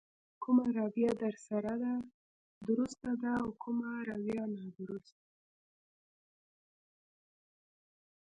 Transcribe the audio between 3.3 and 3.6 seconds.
او